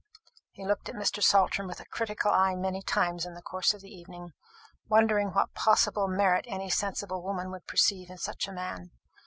[0.49, 1.21] He looked at Mr.
[1.21, 4.31] Saltram with a critical eye many times in the course of the evening,
[4.89, 8.89] wondering what possible merit any sensible woman could perceive in such a man.